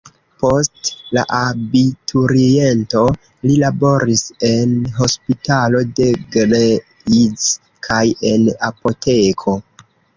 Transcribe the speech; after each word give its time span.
Post 0.43 0.87
la 1.17 1.25
abituriento, 1.39 3.03
li 3.51 3.59
laboris 3.65 4.25
en 4.51 4.75
hospitalo 4.99 5.85
de 6.03 6.11
Greiz 6.37 7.49
kaj 7.89 8.05
en 8.37 8.53
apoteko. 8.73 9.61